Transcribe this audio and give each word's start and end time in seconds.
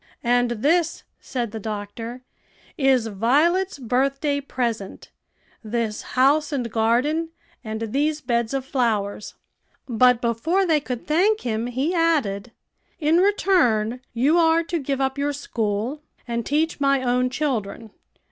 "And 0.23 0.49
this," 0.49 1.03
said 1.19 1.51
the 1.51 1.59
doctor, 1.59 2.21
"is 2.75 3.05
Violet's 3.05 3.77
birthday 3.77 4.41
present 4.41 5.11
this 5.63 6.01
house 6.17 6.51
and 6.51 6.71
garden, 6.71 7.29
and 7.63 7.93
these 7.93 8.19
beds 8.19 8.55
of 8.55 8.65
flowers." 8.65 9.35
But 9.87 10.19
before 10.19 10.65
they 10.65 10.79
could 10.79 11.05
thank 11.05 11.41
him, 11.41 11.67
he 11.67 11.93
added, 11.93 12.51
"In 12.99 13.17
return, 13.19 13.99
you 14.11 14.39
are 14.39 14.63
to 14.63 14.79
give 14.79 14.99
up 15.01 15.19
your 15.19 15.33
school, 15.33 16.01
and 16.27 16.43
teach 16.47 16.81
my 16.81 17.03
own 17.03 17.29
children. 17.29 17.91